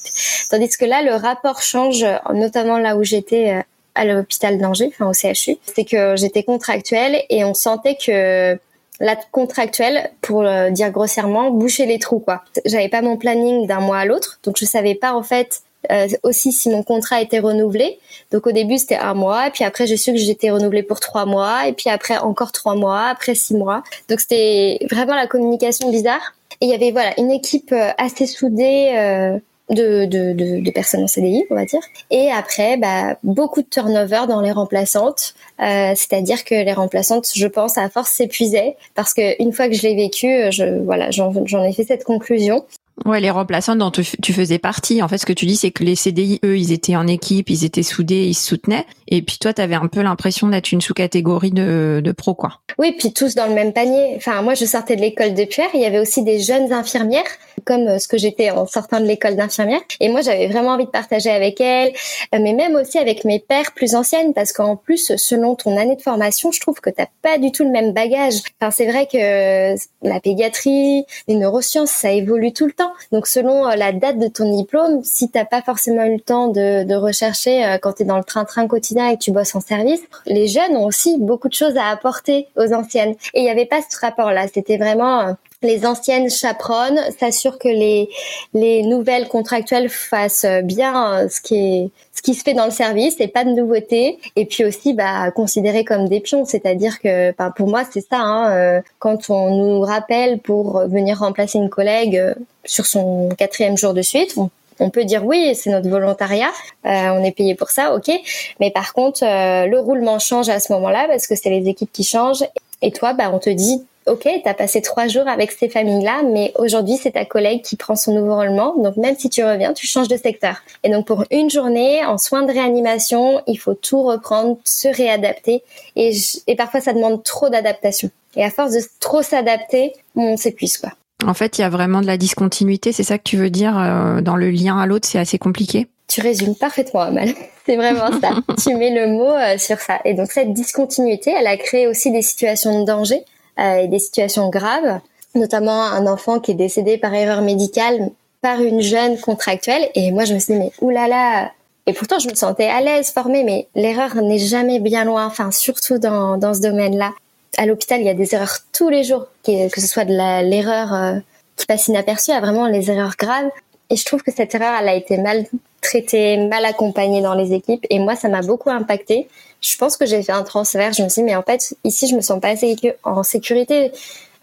Tandis 0.50 0.76
que 0.76 0.84
là, 0.84 1.02
le 1.02 1.14
rapport 1.14 1.62
change, 1.62 2.04
notamment 2.32 2.78
là 2.78 2.96
où 2.96 3.04
j'étais 3.04 3.50
euh, 3.50 3.60
à 3.94 4.04
l'hôpital 4.04 4.58
d'Angers, 4.58 4.92
au 5.00 5.12
CHU, 5.12 5.56
c'est 5.74 5.84
que 5.84 6.16
j'étais 6.16 6.42
contractuelle 6.42 7.22
et 7.30 7.44
on 7.44 7.54
sentait 7.54 7.96
que 7.96 8.58
la 9.00 9.16
contractuelle, 9.32 10.10
pour 10.20 10.44
dire 10.70 10.90
grossièrement, 10.90 11.50
boucher 11.50 11.86
les 11.86 11.98
trous 11.98 12.20
quoi. 12.20 12.42
J'avais 12.64 12.88
pas 12.88 13.02
mon 13.02 13.16
planning 13.16 13.66
d'un 13.66 13.80
mois 13.80 13.98
à 13.98 14.04
l'autre, 14.04 14.38
donc 14.44 14.56
je 14.56 14.64
savais 14.64 14.94
pas 14.94 15.14
en 15.14 15.22
fait 15.22 15.62
euh, 15.90 16.08
aussi 16.22 16.52
si 16.52 16.68
mon 16.68 16.82
contrat 16.82 17.20
était 17.20 17.38
renouvelé. 17.38 17.98
Donc 18.30 18.46
au 18.46 18.52
début 18.52 18.78
c'était 18.78 18.96
un 18.96 19.14
mois, 19.14 19.48
et 19.48 19.50
puis 19.50 19.64
après 19.64 19.86
j'ai 19.86 19.96
su 19.96 20.12
que 20.12 20.18
j'étais 20.18 20.50
renouvelée 20.50 20.82
pour 20.82 21.00
trois 21.00 21.26
mois, 21.26 21.68
et 21.68 21.72
puis 21.72 21.90
après 21.90 22.18
encore 22.18 22.52
trois 22.52 22.74
mois, 22.74 23.08
après 23.08 23.34
six 23.34 23.54
mois. 23.54 23.82
Donc 24.08 24.20
c'était 24.20 24.78
vraiment 24.90 25.14
la 25.14 25.26
communication 25.26 25.90
bizarre. 25.90 26.34
Et 26.60 26.66
il 26.66 26.70
y 26.70 26.74
avait 26.74 26.92
voilà 26.92 27.18
une 27.18 27.30
équipe 27.30 27.72
euh, 27.72 27.90
assez 27.98 28.26
soudée. 28.26 28.92
Euh, 28.96 29.38
de, 29.70 30.04
de, 30.04 30.32
de, 30.34 30.60
de, 30.60 30.70
personnes 30.70 31.04
en 31.04 31.06
CDI, 31.06 31.46
on 31.50 31.54
va 31.54 31.64
dire. 31.64 31.80
Et 32.10 32.30
après, 32.30 32.76
bah, 32.76 33.16
beaucoup 33.22 33.62
de 33.62 33.66
turnover 33.66 34.26
dans 34.28 34.42
les 34.42 34.52
remplaçantes. 34.52 35.34
Euh, 35.60 35.92
C'est-à-dire 35.96 36.44
que 36.44 36.54
les 36.54 36.72
remplaçantes, 36.72 37.30
je 37.34 37.46
pense, 37.46 37.78
à 37.78 37.88
force 37.88 38.10
s'épuisaient 38.10 38.76
parce 38.94 39.14
que 39.14 39.42
une 39.42 39.52
fois 39.52 39.68
que 39.68 39.74
je 39.74 39.82
l'ai 39.82 39.94
vécu, 39.94 40.28
je, 40.50 40.82
voilà, 40.84 41.10
j'en 41.10 41.64
ai 41.64 41.72
fait 41.72 41.84
cette 41.84 42.04
conclusion. 42.04 42.64
Ouais, 43.04 43.20
les 43.20 43.30
remplaçants 43.30 43.74
dont 43.74 43.90
tu 43.90 44.32
faisais 44.32 44.58
partie. 44.58 45.02
En 45.02 45.08
fait, 45.08 45.18
ce 45.18 45.26
que 45.26 45.32
tu 45.32 45.46
dis, 45.46 45.56
c'est 45.56 45.72
que 45.72 45.82
les 45.82 45.96
CDI, 45.96 46.38
eux, 46.44 46.56
ils 46.56 46.72
étaient 46.72 46.94
en 46.94 47.08
équipe, 47.08 47.50
ils 47.50 47.64
étaient 47.64 47.82
soudés, 47.82 48.26
ils 48.26 48.34
se 48.34 48.46
soutenaient. 48.46 48.86
Et 49.08 49.20
puis 49.20 49.38
toi, 49.38 49.52
tu 49.52 49.60
avais 49.60 49.74
un 49.74 49.88
peu 49.88 50.00
l'impression 50.00 50.48
d'être 50.48 50.70
une 50.72 50.80
sous-catégorie 50.80 51.50
de, 51.50 52.00
de 52.02 52.12
pro, 52.12 52.34
quoi. 52.34 52.60
Oui, 52.78 52.94
puis 52.96 53.12
tous 53.12 53.34
dans 53.34 53.46
le 53.46 53.54
même 53.54 53.72
panier. 53.72 54.14
Enfin, 54.16 54.42
moi, 54.42 54.54
je 54.54 54.64
sortais 54.64 54.96
de 54.96 55.00
l'école 55.00 55.34
de 55.34 55.44
Pierre. 55.44 55.68
Il 55.74 55.80
y 55.80 55.86
avait 55.86 55.98
aussi 55.98 56.22
des 56.22 56.40
jeunes 56.40 56.72
infirmières, 56.72 57.22
comme 57.64 57.86
euh, 57.88 57.98
ce 57.98 58.06
que 58.08 58.16
j'étais 58.16 58.50
en 58.50 58.66
sortant 58.66 59.00
de 59.00 59.06
l'école 59.06 59.36
d'infirmière. 59.36 59.80
Et 60.00 60.08
moi, 60.08 60.20
j'avais 60.20 60.46
vraiment 60.46 60.70
envie 60.70 60.86
de 60.86 60.90
partager 60.90 61.30
avec 61.30 61.60
elles, 61.60 61.92
euh, 62.34 62.38
mais 62.40 62.52
même 62.52 62.76
aussi 62.76 62.98
avec 62.98 63.24
mes 63.24 63.40
pères 63.40 63.72
plus 63.74 63.94
anciennes, 63.96 64.34
parce 64.34 64.52
qu'en 64.52 64.76
plus, 64.76 65.12
selon 65.16 65.56
ton 65.56 65.76
année 65.76 65.96
de 65.96 66.02
formation, 66.02 66.52
je 66.52 66.60
trouve 66.60 66.80
que 66.80 66.90
t'as 66.90 67.06
pas 67.22 67.38
du 67.38 67.50
tout 67.50 67.64
le 67.64 67.70
même 67.70 67.92
bagage. 67.92 68.34
Enfin, 68.60 68.70
c'est 68.70 68.86
vrai 68.86 69.06
que 69.06 69.74
la 70.06 70.20
pédiatrie, 70.20 71.04
les 71.28 71.34
neurosciences, 71.34 71.90
ça 71.90 72.12
évolue 72.12 72.52
tout 72.52 72.66
le 72.66 72.72
temps. 72.72 72.83
Donc, 73.12 73.26
selon 73.26 73.68
euh, 73.68 73.76
la 73.76 73.92
date 73.92 74.18
de 74.18 74.28
ton 74.28 74.56
diplôme, 74.56 75.02
si 75.04 75.30
t'as 75.30 75.44
pas 75.44 75.62
forcément 75.62 76.04
eu 76.04 76.14
le 76.14 76.20
temps 76.20 76.48
de, 76.48 76.94
rechercher 76.94 77.76
quand 77.82 77.94
tu 77.94 78.02
es 78.02 78.06
dans 78.06 78.18
le 78.18 78.24
train-train 78.24 78.66
quotidien 78.68 79.08
et 79.08 79.16
que 79.16 79.22
tu 79.22 79.32
bosses 79.32 79.54
en 79.54 79.60
service, 79.60 80.00
les 80.26 80.46
jeunes 80.46 80.76
ont 80.76 80.84
aussi 80.84 81.18
beaucoup 81.18 81.48
de 81.48 81.54
choses 81.54 81.76
à 81.76 81.88
apporter 81.88 82.46
aux 82.56 82.72
anciennes. 82.72 83.14
Et 83.34 83.40
il 83.40 83.42
n'y 83.42 83.50
avait 83.50 83.66
pas 83.66 83.80
ce 83.82 83.98
rapport-là. 83.98 84.46
C'était 84.52 84.76
vraiment 84.76 85.34
les 85.64 85.86
anciennes 85.86 86.30
chaperonnes 86.30 87.00
s'assurent 87.18 87.58
que 87.58 87.68
les 87.68 88.08
les 88.52 88.82
nouvelles 88.82 89.28
contractuelles 89.28 89.88
fassent 89.88 90.46
bien 90.62 91.12
euh, 91.12 91.28
ce 91.28 91.40
qui 91.40 91.56
est 91.56 91.90
qui 92.24 92.34
se 92.34 92.42
fait 92.42 92.54
dans 92.54 92.64
le 92.64 92.70
service 92.72 93.20
et 93.20 93.28
pas 93.28 93.44
de 93.44 93.50
nouveautés 93.50 94.18
et 94.34 94.46
puis 94.46 94.64
aussi 94.64 94.94
bah 94.94 95.30
considérés 95.30 95.84
comme 95.84 96.08
des 96.08 96.20
pions 96.20 96.44
c'est-à-dire 96.44 96.98
que 97.00 97.32
bah, 97.32 97.52
pour 97.54 97.68
moi 97.68 97.82
c'est 97.88 98.00
ça 98.00 98.18
hein, 98.18 98.50
euh, 98.50 98.80
quand 98.98 99.30
on 99.30 99.56
nous 99.56 99.80
rappelle 99.82 100.40
pour 100.40 100.80
venir 100.88 101.18
remplacer 101.18 101.58
une 101.58 101.68
collègue 101.68 102.16
euh, 102.16 102.34
sur 102.64 102.86
son 102.86 103.28
quatrième 103.36 103.76
jour 103.76 103.94
de 103.94 104.02
suite 104.02 104.34
on, 104.80 104.90
peut 104.90 105.04
dire 105.04 105.24
oui, 105.24 105.54
c'est 105.54 105.70
notre 105.70 105.88
volontariat, 105.88 106.50
on 106.82 107.22
est 107.22 107.30
payé 107.30 107.54
pour 107.54 107.70
ça, 107.70 107.94
ok. 107.94 108.10
Mais 108.58 108.72
par 108.72 108.92
contre, 108.92 109.22
le 109.22 109.78
roulement 109.78 110.18
change 110.18 110.48
à 110.48 110.58
ce 110.58 110.72
moment-là 110.72 111.06
parce 111.06 111.28
que 111.28 111.36
c'est 111.36 111.48
les 111.48 111.68
équipes 111.68 111.92
qui 111.92 112.02
changent. 112.02 112.42
Et 112.82 112.90
toi, 112.90 113.12
bah, 113.12 113.30
on 113.32 113.38
te 113.38 113.50
dit 113.50 113.84
ok, 114.06 114.28
tu 114.42 114.48
as 114.48 114.54
passé 114.54 114.82
trois 114.82 115.06
jours 115.08 115.28
avec 115.28 115.52
ces 115.52 115.68
familles-là, 115.68 116.22
mais 116.24 116.52
aujourd'hui, 116.56 116.96
c'est 117.00 117.12
ta 117.12 117.24
collègue 117.24 117.62
qui 117.62 117.76
prend 117.76 117.96
son 117.96 118.14
nouveau 118.14 118.36
rôlement. 118.36 118.74
Donc, 118.76 118.96
même 118.96 119.16
si 119.18 119.30
tu 119.30 119.44
reviens, 119.44 119.72
tu 119.72 119.86
changes 119.86 120.08
de 120.08 120.16
secteur. 120.16 120.56
Et 120.82 120.90
donc, 120.90 121.06
pour 121.06 121.24
une 121.30 121.50
journée, 121.50 122.04
en 122.04 122.18
soins 122.18 122.42
de 122.42 122.52
réanimation, 122.52 123.42
il 123.46 123.56
faut 123.56 123.74
tout 123.74 124.02
reprendre, 124.02 124.58
se 124.64 124.88
réadapter. 124.88 125.62
Et, 125.96 126.12
et 126.46 126.56
parfois, 126.56 126.80
ça 126.80 126.92
demande 126.92 127.22
trop 127.22 127.48
d'adaptation. 127.48 128.10
Et 128.36 128.44
à 128.44 128.50
force 128.50 128.72
de 128.72 128.80
trop 129.00 129.22
s'adapter, 129.22 129.92
on 130.16 130.36
s'épuise, 130.36 130.78
quoi. 130.78 130.90
En 131.24 131.34
fait, 131.34 131.58
il 131.58 131.62
y 131.62 131.64
a 131.64 131.70
vraiment 131.70 132.00
de 132.00 132.06
la 132.06 132.16
discontinuité, 132.16 132.92
c'est 132.92 133.02
ça 133.02 133.16
que 133.16 133.22
tu 133.22 133.36
veux 133.36 133.48
dire 133.48 133.78
euh, 133.78 134.20
dans 134.20 134.36
le 134.36 134.50
lien 134.50 134.78
à 134.78 134.86
l'autre, 134.86 135.08
c'est 135.08 135.18
assez 135.18 135.38
compliqué. 135.38 135.86
Tu 136.06 136.20
résumes 136.20 136.54
parfaitement, 136.54 137.00
Amal. 137.00 137.30
C'est 137.66 137.76
vraiment 137.76 138.10
ça. 138.20 138.34
tu 138.62 138.74
mets 138.74 138.90
le 138.90 139.10
mot 139.12 139.32
euh, 139.32 139.56
sur 139.56 139.78
ça. 139.80 139.98
Et 140.04 140.12
donc 140.12 140.30
cette 140.30 140.52
discontinuité, 140.52 141.30
elle 141.30 141.46
a 141.46 141.56
créé 141.56 141.86
aussi 141.86 142.12
des 142.12 142.20
situations 142.20 142.80
de 142.80 142.86
danger 142.86 143.24
et 143.58 143.88
des 143.88 143.98
situations 143.98 144.48
graves, 144.50 145.00
notamment 145.34 145.82
un 145.82 146.06
enfant 146.06 146.40
qui 146.40 146.52
est 146.52 146.54
décédé 146.54 146.98
par 146.98 147.14
erreur 147.14 147.42
médicale 147.42 148.10
par 148.44 148.60
une 148.60 148.82
jeune 148.82 149.18
contractuelle. 149.18 149.88
Et 149.94 150.10
moi, 150.10 150.26
je 150.26 150.34
me 150.34 150.38
suis 150.38 150.52
dit, 150.52 150.60
mais 150.60 150.72
oulala. 150.82 151.50
Et 151.86 151.94
pourtant, 151.94 152.18
je 152.18 152.28
me 152.28 152.34
sentais 152.34 152.66
à 152.66 152.82
l'aise, 152.82 153.10
formée, 153.10 153.42
mais 153.42 153.68
l'erreur 153.74 154.14
n'est 154.16 154.38
jamais 154.38 154.80
bien 154.80 155.04
loin. 155.04 155.26
Enfin, 155.26 155.50
surtout 155.50 155.96
dans, 155.96 156.36
dans 156.36 156.52
ce 156.52 156.60
domaine-là. 156.60 157.12
À 157.56 157.64
l'hôpital, 157.64 158.00
il 158.00 158.06
y 158.06 158.10
a 158.10 158.14
des 158.14 158.34
erreurs 158.34 158.58
tous 158.72 158.90
les 158.90 159.02
jours, 159.02 159.26
que 159.44 159.80
ce 159.80 159.86
soit 159.86 160.04
de 160.04 160.12
l'erreur 160.12 160.92
euh, 160.92 161.14
qui 161.56 161.64
passe 161.64 161.88
inaperçue 161.88 162.32
à 162.32 162.40
vraiment 162.40 162.66
les 162.66 162.90
erreurs 162.90 163.14
graves. 163.18 163.48
Et 163.88 163.96
je 163.96 164.04
trouve 164.04 164.22
que 164.22 164.30
cette 164.30 164.54
erreur, 164.54 164.74
elle 164.78 164.88
a 164.88 164.94
été 164.94 165.16
mal 165.16 165.46
traité, 165.84 166.36
mal 166.36 166.64
accompagné 166.64 167.22
dans 167.22 167.34
les 167.34 167.52
équipes. 167.52 167.86
Et 167.90 167.98
moi, 167.98 168.16
ça 168.16 168.28
m'a 168.28 168.40
beaucoup 168.42 168.70
impacté. 168.70 169.28
Je 169.60 169.76
pense 169.76 169.96
que 169.96 170.06
j'ai 170.06 170.22
fait 170.22 170.32
un 170.32 170.42
transfert. 170.42 170.92
Je 170.92 171.02
me 171.02 171.08
suis 171.08 171.22
dit, 171.22 171.26
mais 171.26 171.36
en 171.36 171.42
fait, 171.42 171.76
ici, 171.84 172.06
je 172.08 172.16
me 172.16 172.20
sens 172.20 172.40
pas 172.40 172.48
assez 172.48 172.76
en 173.04 173.22
sécurité. 173.22 173.92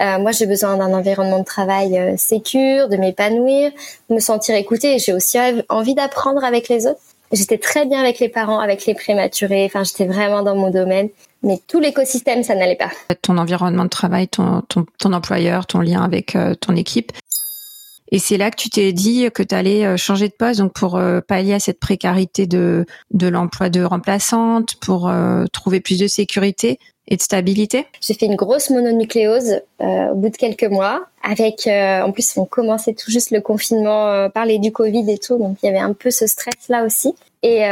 Euh, 0.01 0.17
moi, 0.19 0.31
j'ai 0.31 0.45
besoin 0.47 0.77
d'un 0.77 0.93
environnement 0.93 1.39
de 1.39 1.45
travail 1.45 1.97
euh, 1.97 2.15
de 2.15 2.97
m'épanouir, 2.97 3.71
de 4.09 4.15
me 4.15 4.19
sentir 4.19 4.55
écoutée. 4.55 4.97
J'ai 4.99 5.13
aussi 5.13 5.37
envie 5.69 5.93
d'apprendre 5.93 6.43
avec 6.43 6.69
les 6.69 6.87
autres. 6.87 7.01
J'étais 7.31 7.57
très 7.57 7.85
bien 7.85 7.99
avec 7.99 8.19
les 8.19 8.29
parents, 8.29 8.59
avec 8.59 8.85
les 8.85 8.93
prématurés. 8.93 9.65
Enfin, 9.65 9.83
j'étais 9.83 10.05
vraiment 10.05 10.43
dans 10.43 10.55
mon 10.55 10.69
domaine. 10.69 11.09
Mais 11.43 11.59
tout 11.67 11.79
l'écosystème, 11.79 12.43
ça 12.43 12.55
n'allait 12.55 12.75
pas. 12.75 12.91
Ton 13.21 13.37
environnement 13.37 13.83
de 13.83 13.89
travail, 13.89 14.27
ton, 14.27 14.61
ton, 14.67 14.85
ton 14.99 15.13
employeur, 15.13 15.65
ton 15.65 15.79
lien 15.79 16.03
avec 16.03 16.35
euh, 16.35 16.53
ton 16.55 16.75
équipe, 16.75 17.11
et 18.11 18.19
c'est 18.19 18.37
là 18.37 18.51
que 18.51 18.57
tu 18.57 18.69
t'es 18.69 18.91
dit 18.91 19.29
que 19.33 19.41
tu 19.41 19.55
allais 19.55 19.85
euh, 19.85 19.95
changer 19.97 20.27
de 20.27 20.33
poste, 20.33 20.59
donc 20.59 20.73
pour 20.73 20.97
euh, 20.97 21.21
pallier 21.21 21.53
à 21.53 21.59
cette 21.59 21.79
précarité 21.79 22.45
de, 22.45 22.85
de 23.11 23.27
l'emploi 23.27 23.69
de 23.69 23.83
remplaçante, 23.83 24.75
pour 24.75 25.07
euh, 25.07 25.45
trouver 25.53 25.79
plus 25.79 25.97
de 25.97 26.07
sécurité 26.07 26.77
et 27.07 27.15
de 27.15 27.21
stabilité? 27.21 27.87
J'ai 28.01 28.13
fait 28.13 28.25
une 28.25 28.35
grosse 28.35 28.69
mononucléose 28.69 29.61
au 29.79 30.15
bout 30.15 30.29
de 30.29 30.37
quelques 30.37 30.65
mois. 30.65 31.05
Avec, 31.23 31.67
en 31.67 32.11
plus, 32.11 32.37
on 32.37 32.45
commençait 32.45 32.93
tout 32.93 33.11
juste 33.11 33.31
le 33.31 33.41
confinement, 33.41 34.29
parler 34.29 34.59
du 34.59 34.71
Covid 34.71 35.11
et 35.11 35.17
tout, 35.17 35.37
donc 35.37 35.57
il 35.61 35.65
y 35.65 35.69
avait 35.69 35.79
un 35.79 35.93
peu 35.93 36.09
ce 36.09 36.25
stress 36.27 36.69
là 36.69 36.85
aussi. 36.85 37.13
Et 37.43 37.63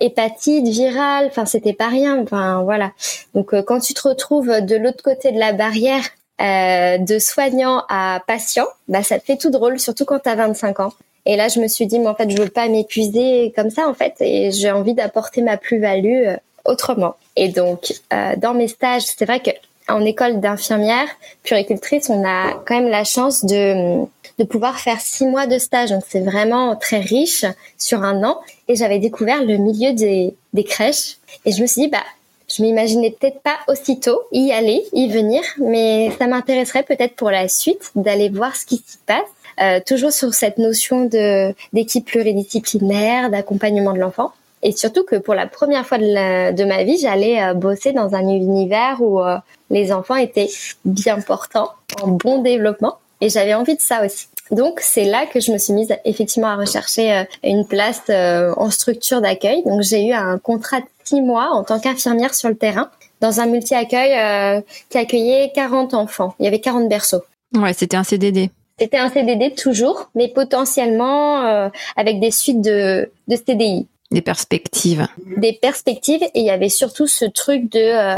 hépatite 0.00 0.68
virale, 0.68 1.26
enfin 1.26 1.44
c'était 1.46 1.72
pas 1.72 1.88
rien, 1.88 2.22
enfin 2.22 2.62
voilà. 2.62 2.92
Donc 3.34 3.54
quand 3.66 3.80
tu 3.80 3.92
te 3.92 4.08
retrouves 4.08 4.60
de 4.62 4.76
l'autre 4.76 5.02
côté 5.02 5.30
de 5.32 5.38
la 5.38 5.52
barrière 5.52 6.04
euh, 6.40 6.98
de 6.98 7.18
soignant 7.18 7.82
à 7.88 8.22
patient, 8.26 8.66
bah 8.88 9.02
ça 9.02 9.18
te 9.18 9.24
fait 9.24 9.36
tout 9.36 9.50
drôle, 9.50 9.78
surtout 9.78 10.04
quand 10.04 10.18
tu 10.18 10.28
as 10.28 10.34
25 10.34 10.80
ans. 10.80 10.92
Et 11.24 11.36
là, 11.36 11.48
je 11.48 11.60
me 11.60 11.66
suis 11.66 11.86
dit, 11.86 11.98
mais 11.98 12.06
en 12.06 12.14
fait, 12.14 12.30
je 12.30 12.36
veux 12.36 12.48
pas 12.48 12.68
m'épuiser 12.68 13.52
comme 13.56 13.70
ça, 13.70 13.88
en 13.88 13.94
fait, 13.94 14.14
et 14.20 14.52
j'ai 14.52 14.70
envie 14.70 14.94
d'apporter 14.94 15.42
ma 15.42 15.56
plus-value 15.56 16.26
euh, 16.26 16.36
autrement. 16.64 17.16
Et 17.34 17.48
donc, 17.48 17.92
euh, 18.12 18.36
dans 18.36 18.54
mes 18.54 18.68
stages, 18.68 19.02
c'est 19.02 19.24
vrai 19.24 19.40
que 19.40 19.50
en 19.88 20.04
école 20.04 20.40
d'infirmière, 20.40 21.06
puricultrice, 21.42 22.10
on 22.10 22.24
a 22.24 22.52
quand 22.66 22.80
même 22.80 22.90
la 22.90 23.04
chance 23.04 23.44
de, 23.44 24.04
de 24.38 24.44
pouvoir 24.44 24.78
faire 24.78 25.00
six 25.00 25.26
mois 25.26 25.46
de 25.46 25.58
stage. 25.58 25.90
Donc, 25.90 26.02
c'est 26.08 26.20
vraiment 26.20 26.76
très 26.76 26.98
riche 26.98 27.44
sur 27.78 28.02
un 28.02 28.22
an. 28.24 28.40
Et 28.68 28.76
j'avais 28.76 28.98
découvert 28.98 29.44
le 29.44 29.56
milieu 29.56 29.92
des, 29.92 30.34
des 30.52 30.64
crèches. 30.64 31.18
Et 31.44 31.52
je 31.52 31.62
me 31.62 31.66
suis 31.66 31.82
dit, 31.82 31.88
bah, 31.88 32.02
je 32.48 32.62
m'imaginais 32.62 33.10
peut-être 33.10 33.40
pas 33.40 33.58
aussitôt 33.68 34.22
y 34.32 34.52
aller, 34.52 34.84
y 34.92 35.08
venir, 35.08 35.42
mais 35.58 36.10
ça 36.18 36.26
m'intéresserait 36.26 36.84
peut-être 36.84 37.16
pour 37.16 37.30
la 37.30 37.48
suite 37.48 37.90
d'aller 37.96 38.28
voir 38.28 38.54
ce 38.54 38.66
qui 38.66 38.76
s'y 38.76 38.98
passe. 39.06 39.24
Euh, 39.60 39.80
toujours 39.84 40.12
sur 40.12 40.34
cette 40.34 40.58
notion 40.58 41.06
de 41.06 41.54
d'équipe 41.72 42.04
pluridisciplinaire, 42.04 43.30
d'accompagnement 43.30 43.94
de 43.94 43.98
l'enfant. 43.98 44.32
Et 44.62 44.72
surtout 44.72 45.04
que 45.04 45.16
pour 45.16 45.34
la 45.34 45.46
première 45.46 45.86
fois 45.86 45.98
de, 45.98 46.64
ma 46.64 46.84
vie, 46.84 46.98
j'allais 46.98 47.42
euh, 47.42 47.54
bosser 47.54 47.92
dans 47.92 48.14
un 48.14 48.28
univers 48.28 49.00
où 49.00 49.20
euh, 49.20 49.36
les 49.70 49.92
enfants 49.92 50.16
étaient 50.16 50.50
bien 50.84 51.20
portants, 51.20 51.70
en 52.02 52.08
bon 52.08 52.42
développement. 52.42 52.98
Et 53.20 53.28
j'avais 53.28 53.54
envie 53.54 53.76
de 53.76 53.80
ça 53.80 54.04
aussi. 54.04 54.28
Donc 54.50 54.80
c'est 54.80 55.04
là 55.04 55.26
que 55.26 55.40
je 55.40 55.50
me 55.52 55.58
suis 55.58 55.72
mise 55.72 55.94
effectivement 56.04 56.48
à 56.48 56.56
rechercher 56.56 57.12
euh, 57.12 57.24
une 57.42 57.66
place 57.66 58.02
euh, 58.10 58.52
en 58.56 58.70
structure 58.70 59.20
d'accueil. 59.20 59.62
Donc 59.64 59.82
j'ai 59.82 60.06
eu 60.06 60.12
un 60.12 60.38
contrat 60.38 60.80
de 60.80 60.86
six 61.04 61.20
mois 61.20 61.50
en 61.52 61.64
tant 61.64 61.80
qu'infirmière 61.80 62.34
sur 62.34 62.48
le 62.48 62.56
terrain 62.56 62.90
dans 63.20 63.40
un 63.40 63.46
multi-accueil 63.46 64.12
euh, 64.12 64.60
qui 64.90 64.98
accueillait 64.98 65.52
40 65.54 65.94
enfants. 65.94 66.34
Il 66.38 66.44
y 66.44 66.48
avait 66.48 66.60
40 66.60 66.88
berceaux. 66.88 67.22
Ouais, 67.56 67.72
c'était 67.72 67.96
un 67.96 68.04
CDD. 68.04 68.50
C'était 68.78 68.98
un 68.98 69.08
CDD 69.08 69.54
toujours, 69.54 70.10
mais 70.14 70.28
potentiellement 70.28 71.70
avec 71.96 72.20
des 72.20 72.30
suites 72.30 72.60
de, 72.60 73.10
de 73.26 73.36
CDI. 73.36 73.86
Des 74.10 74.20
perspectives. 74.20 75.06
Des 75.38 75.54
perspectives 75.54 76.22
et 76.22 76.30
il 76.34 76.44
y 76.44 76.50
avait 76.50 76.68
surtout 76.68 77.06
ce 77.06 77.24
truc 77.24 77.72
de 77.72 78.16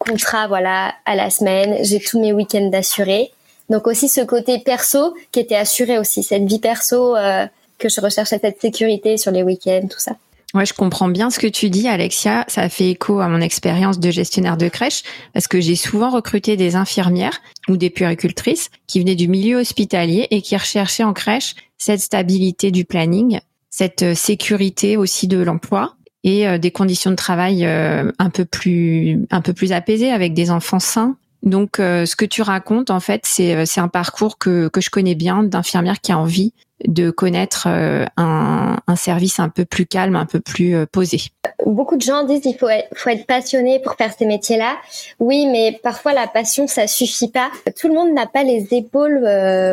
contrat 0.00 0.48
voilà 0.48 0.94
à 1.04 1.14
la 1.14 1.30
semaine. 1.30 1.76
J'ai 1.84 2.00
tous 2.00 2.20
mes 2.20 2.32
week-ends 2.32 2.70
assurés 2.72 3.30
donc 3.70 3.86
aussi 3.86 4.08
ce 4.08 4.20
côté 4.20 4.58
perso 4.58 5.14
qui 5.32 5.40
était 5.40 5.56
assuré 5.56 5.98
aussi, 5.98 6.22
cette 6.22 6.44
vie 6.44 6.58
perso 6.58 7.16
euh, 7.16 7.46
que 7.78 7.88
je 7.88 8.00
recherchais, 8.00 8.38
cette 8.38 8.60
sécurité 8.60 9.16
sur 9.16 9.30
les 9.30 9.42
week-ends, 9.42 9.86
tout 9.88 10.00
ça. 10.00 10.16
Ouais, 10.52 10.66
je 10.66 10.74
comprends 10.74 11.08
bien 11.08 11.30
ce 11.30 11.38
que 11.38 11.46
tu 11.46 11.70
dis, 11.70 11.86
Alexia. 11.86 12.44
Ça 12.48 12.68
fait 12.68 12.90
écho 12.90 13.20
à 13.20 13.28
mon 13.28 13.40
expérience 13.40 14.00
de 14.00 14.10
gestionnaire 14.10 14.56
de 14.56 14.68
crèche, 14.68 15.04
parce 15.32 15.46
que 15.46 15.60
j'ai 15.60 15.76
souvent 15.76 16.10
recruté 16.10 16.56
des 16.56 16.74
infirmières 16.74 17.40
ou 17.68 17.76
des 17.76 17.88
puéricultrices 17.88 18.70
qui 18.88 18.98
venaient 18.98 19.14
du 19.14 19.28
milieu 19.28 19.58
hospitalier 19.58 20.26
et 20.32 20.42
qui 20.42 20.56
recherchaient 20.56 21.04
en 21.04 21.12
crèche 21.12 21.54
cette 21.78 22.00
stabilité 22.00 22.72
du 22.72 22.84
planning, 22.84 23.38
cette 23.70 24.02
euh, 24.02 24.14
sécurité 24.16 24.96
aussi 24.96 25.28
de 25.28 25.38
l'emploi 25.38 25.94
et 26.24 26.48
euh, 26.48 26.58
des 26.58 26.72
conditions 26.72 27.12
de 27.12 27.16
travail 27.16 27.64
un 27.64 28.30
peu 28.30 28.44
plus 28.44 29.24
un 29.30 29.40
peu 29.40 29.52
plus 29.52 29.70
apaisées 29.70 30.10
avec 30.10 30.34
des 30.34 30.50
enfants 30.50 30.80
sains 30.80 31.16
donc, 31.42 31.80
euh, 31.80 32.04
ce 32.04 32.16
que 32.16 32.24
tu 32.24 32.42
racontes, 32.42 32.90
en 32.90 33.00
fait, 33.00 33.22
c'est 33.24 33.54
euh, 33.54 33.64
c'est 33.64 33.80
un 33.80 33.88
parcours 33.88 34.38
que 34.38 34.68
que 34.68 34.80
je 34.80 34.90
connais 34.90 35.14
bien 35.14 35.42
d'infirmière 35.42 36.00
qui 36.00 36.12
a 36.12 36.18
envie 36.18 36.52
de 36.86 37.10
connaître 37.10 37.66
euh, 37.66 38.06
un, 38.16 38.78
un, 38.86 38.96
service 38.96 39.38
un 39.38 39.50
peu 39.50 39.66
plus 39.66 39.84
calme, 39.86 40.16
un 40.16 40.24
peu 40.24 40.40
plus 40.40 40.86
posé. 40.86 41.20
Beaucoup 41.66 41.96
de 41.96 42.02
gens 42.02 42.24
disent 42.24 42.44
il 42.46 42.56
faut 42.56 42.68
être, 42.68 42.88
faut 42.94 43.10
être 43.10 43.26
passionné 43.26 43.80
pour 43.80 43.96
faire 43.96 44.12
ces 44.18 44.24
métiers-là. 44.24 44.76
Oui, 45.18 45.46
mais 45.46 45.78
parfois 45.82 46.14
la 46.14 46.26
passion 46.26 46.66
ça 46.66 46.86
suffit 46.86 47.28
pas. 47.28 47.50
Tout 47.78 47.88
le 47.88 47.94
monde 47.94 48.14
n'a 48.14 48.26
pas 48.26 48.44
les 48.44 48.68
épaules. 48.72 49.20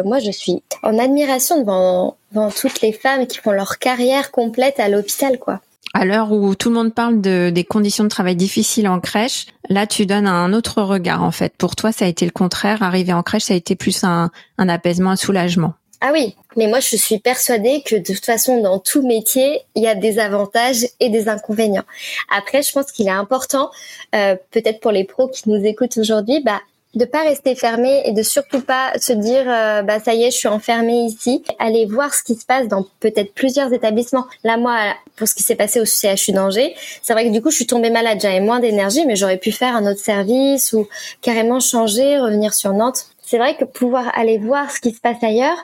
moi, 0.05 0.19
je 0.19 0.31
suis 0.31 0.63
en 0.83 0.99
admiration 0.99 1.61
devant, 1.61 2.17
devant 2.33 2.49
toutes 2.49 2.81
les 2.81 2.91
femmes 2.91 3.25
qui 3.25 3.37
font 3.37 3.51
leur 3.51 3.77
carrière 3.77 4.31
complète 4.31 4.79
à 4.79 4.89
l'hôpital, 4.89 5.39
quoi. 5.39 5.61
À 5.93 6.05
l'heure 6.05 6.31
où 6.31 6.53
tout 6.55 6.69
le 6.69 6.75
monde 6.75 6.93
parle 6.93 7.21
de, 7.21 7.49
des 7.49 7.63
conditions 7.63 8.03
de 8.03 8.09
travail 8.09 8.35
difficiles 8.35 8.87
en 8.87 8.99
crèche, 8.99 9.47
là 9.69 9.87
tu 9.87 10.05
donnes 10.05 10.27
un 10.27 10.53
autre 10.53 10.81
regard 10.81 11.23
en 11.23 11.31
fait. 11.31 11.53
Pour 11.57 11.75
toi, 11.75 11.91
ça 11.91 12.05
a 12.05 12.07
été 12.07 12.25
le 12.25 12.31
contraire. 12.31 12.83
Arriver 12.83 13.13
en 13.13 13.23
crèche, 13.23 13.43
ça 13.43 13.53
a 13.53 13.57
été 13.57 13.75
plus 13.75 14.03
un, 14.03 14.29
apaisement, 14.57 15.11
un 15.11 15.15
soulagement. 15.15 15.73
Ah 15.99 16.11
oui, 16.13 16.35
mais 16.55 16.67
moi 16.67 16.79
je 16.79 16.95
suis 16.95 17.17
persuadée 17.17 17.81
que 17.83 17.95
de 17.95 18.13
toute 18.13 18.25
façon 18.25 18.61
dans 18.61 18.77
tout 18.77 19.01
métier 19.01 19.61
il 19.73 19.81
y 19.81 19.87
a 19.87 19.95
des 19.95 20.19
avantages 20.19 20.85
et 20.99 21.09
des 21.09 21.27
inconvénients. 21.27 21.85
Après, 22.29 22.61
je 22.61 22.71
pense 22.71 22.91
qu'il 22.91 23.07
est 23.07 23.11
important, 23.11 23.71
euh, 24.13 24.35
peut-être 24.51 24.79
pour 24.79 24.91
les 24.91 25.05
pros 25.05 25.27
qui 25.27 25.49
nous 25.49 25.63
écoutent 25.65 25.97
aujourd'hui, 25.97 26.43
bah 26.43 26.61
de 26.97 27.05
pas 27.05 27.23
rester 27.23 27.55
fermé 27.55 28.01
et 28.05 28.11
de 28.11 28.23
surtout 28.23 28.61
pas 28.61 28.91
se 28.99 29.13
dire 29.13 29.45
euh, 29.47 29.83
bah 29.83 29.99
ça 29.99 30.13
y 30.13 30.23
est 30.23 30.31
je 30.31 30.37
suis 30.37 30.47
enfermé 30.47 31.05
ici. 31.05 31.43
Aller 31.59 31.85
voir 31.85 32.13
ce 32.13 32.23
qui 32.23 32.35
se 32.35 32.45
passe 32.45 32.67
dans 32.67 32.85
peut-être 32.99 33.33
plusieurs 33.33 33.71
établissements. 33.71 34.25
Là 34.43 34.57
moi 34.57 34.75
pour 35.15 35.27
ce 35.27 35.35
qui 35.35 35.43
s'est 35.43 35.55
passé 35.55 35.79
au 35.79 35.85
CHU 35.85 36.31
d'Angers 36.31 36.75
c'est 37.03 37.13
vrai 37.13 37.25
que 37.25 37.31
du 37.31 37.41
coup 37.41 37.51
je 37.51 37.55
suis 37.55 37.67
tombée 37.67 37.91
malade. 37.91 38.17
J'avais 38.21 38.39
moins 38.39 38.59
d'énergie 38.59 39.05
mais 39.05 39.15
j'aurais 39.15 39.37
pu 39.37 39.51
faire 39.51 39.75
un 39.75 39.89
autre 39.89 39.99
service 39.99 40.73
ou 40.73 40.87
carrément 41.21 41.59
changer 41.59 42.17
revenir 42.17 42.53
sur 42.53 42.73
Nantes. 42.73 43.05
C'est 43.21 43.37
vrai 43.37 43.55
que 43.55 43.65
pouvoir 43.65 44.11
aller 44.17 44.39
voir 44.39 44.71
ce 44.71 44.79
qui 44.81 44.91
se 44.91 44.99
passe 44.99 45.23
ailleurs 45.23 45.57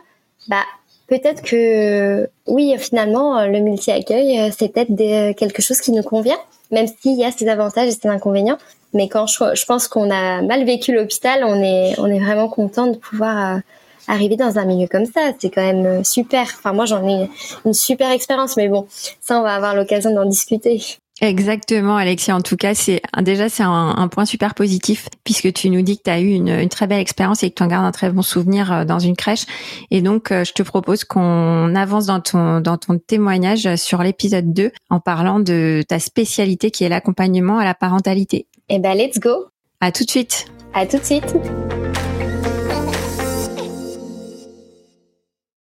bah 0.47 0.63
peut-être 1.07 1.41
que 1.41 2.29
oui 2.47 2.75
finalement 2.77 3.45
le 3.45 3.59
multi-accueil 3.59 4.39
euh, 4.39 4.49
c'est 4.55 4.71
peut-être 4.71 5.35
quelque 5.35 5.61
chose 5.61 5.81
qui 5.81 5.91
nous 5.91 6.03
convient 6.03 6.37
même 6.71 6.87
s'il 6.87 7.17
y 7.17 7.23
a 7.23 7.31
ses 7.31 7.47
avantages 7.47 7.87
et 7.87 7.91
ses 7.91 8.07
inconvénients 8.07 8.57
mais 8.93 9.09
quand 9.09 9.25
je, 9.27 9.65
pense 9.65 9.87
qu'on 9.87 10.11
a 10.11 10.41
mal 10.41 10.65
vécu 10.65 10.93
l'hôpital, 10.93 11.43
on 11.43 11.61
est, 11.61 11.99
on 11.99 12.07
est 12.07 12.19
vraiment 12.19 12.47
content 12.47 12.87
de 12.87 12.97
pouvoir 12.97 13.55
euh, 13.55 13.59
arriver 14.07 14.35
dans 14.35 14.59
un 14.59 14.65
milieu 14.65 14.87
comme 14.87 15.05
ça. 15.05 15.31
C'est 15.39 15.49
quand 15.49 15.61
même 15.61 15.85
euh, 15.85 16.03
super. 16.03 16.43
Enfin, 16.43 16.73
moi, 16.73 16.85
j'en 16.85 17.07
ai 17.07 17.29
une 17.65 17.73
super 17.73 18.11
expérience, 18.11 18.55
mais 18.55 18.67
bon, 18.67 18.87
ça, 19.19 19.39
on 19.39 19.43
va 19.43 19.55
avoir 19.55 19.75
l'occasion 19.75 20.13
d'en 20.13 20.25
discuter. 20.25 20.79
Exactement, 21.21 21.95
Alexia. 21.95 22.35
En 22.35 22.41
tout 22.41 22.57
cas, 22.57 22.75
c'est 22.75 23.01
déjà 23.21 23.47
c'est 23.47 23.63
un, 23.63 24.07
point 24.09 24.25
super 24.25 24.55
positif 24.55 25.07
puisque 25.23 25.53
tu 25.53 25.69
nous 25.69 25.81
dis 25.81 25.97
que 25.97 26.03
tu 26.03 26.09
as 26.09 26.19
eu 26.19 26.31
une, 26.31 26.49
une, 26.49 26.69
très 26.69 26.85
belle 26.85 26.99
expérience 26.99 27.43
et 27.43 27.49
que 27.49 27.55
tu 27.55 27.63
en 27.63 27.67
gardes 27.67 27.85
un 27.85 27.91
très 27.91 28.11
bon 28.11 28.23
souvenir 28.23 28.73
euh, 28.73 28.83
dans 28.83 28.99
une 28.99 29.15
crèche. 29.15 29.45
Et 29.89 30.01
donc, 30.01 30.29
je 30.31 30.51
te 30.51 30.63
propose 30.63 31.03
qu'on 31.03 31.73
avance 31.75 32.07
dans 32.07 32.19
ton 32.19 32.59
dans 32.59 32.77
ton 32.77 32.97
témoignage 32.99 33.75
sur 33.75 34.03
l'épisode 34.03 34.53
2 34.53 34.71
en 34.89 34.99
parlant 34.99 35.39
de 35.39 35.83
ta 35.87 35.99
spécialité 35.99 36.71
qui 36.71 36.83
est 36.83 36.89
l'accompagnement 36.89 37.57
à 37.57 37.63
la 37.63 37.73
parentalité. 37.73 38.47
Eh 38.69 38.79
ben, 38.79 38.95
let's 38.95 39.19
go. 39.19 39.47
À 39.81 39.91
tout 39.91 40.05
de 40.05 40.09
suite. 40.09 40.45
À 40.73 40.85
tout 40.85 40.97
de 40.97 41.03
suite. 41.03 41.35